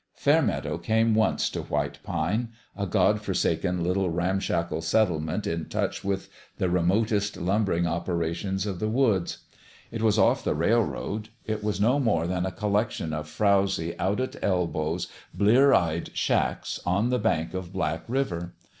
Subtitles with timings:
[0.15, 6.27] Fairmeadow came once to White Pine a God forsaken little ramshackle settlement in touch with
[6.57, 9.45] the remotest lumbering operations of the woods.
[9.91, 14.19] It was off the railroad: it was no more than a collection of frowzy, out
[14.19, 18.55] at elbows, blear eyed shacks on the bank of Black River.